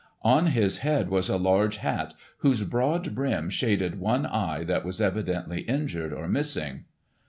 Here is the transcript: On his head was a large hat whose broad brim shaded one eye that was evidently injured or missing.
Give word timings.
On 0.23 0.47
his 0.47 0.79
head 0.79 1.09
was 1.09 1.29
a 1.29 1.37
large 1.37 1.77
hat 1.77 2.15
whose 2.39 2.63
broad 2.63 3.13
brim 3.13 3.51
shaded 3.51 3.99
one 3.99 4.25
eye 4.25 4.63
that 4.63 4.83
was 4.83 4.99
evidently 4.99 5.59
injured 5.61 6.11
or 6.11 6.27
missing. 6.27 6.85